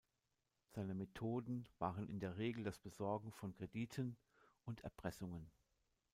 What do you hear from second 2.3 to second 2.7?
Regel